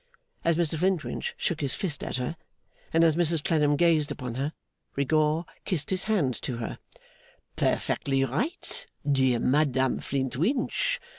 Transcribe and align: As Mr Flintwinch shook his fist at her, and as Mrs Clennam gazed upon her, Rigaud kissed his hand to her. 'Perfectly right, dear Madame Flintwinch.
As 0.43 0.57
Mr 0.57 0.79
Flintwinch 0.79 1.35
shook 1.37 1.61
his 1.61 1.75
fist 1.75 2.03
at 2.03 2.17
her, 2.17 2.35
and 2.91 3.03
as 3.03 3.15
Mrs 3.15 3.43
Clennam 3.43 3.75
gazed 3.75 4.11
upon 4.11 4.33
her, 4.33 4.51
Rigaud 4.95 5.45
kissed 5.63 5.91
his 5.91 6.05
hand 6.05 6.33
to 6.41 6.57
her. 6.57 6.79
'Perfectly 7.55 8.23
right, 8.25 8.87
dear 9.07 9.37
Madame 9.37 9.99
Flintwinch. 9.99 10.99